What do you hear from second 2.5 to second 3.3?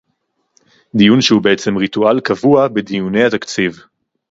בדיוני